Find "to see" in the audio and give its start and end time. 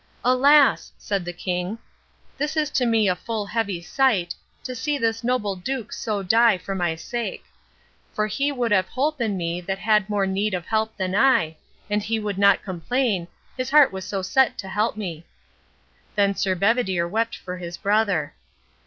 4.63-4.97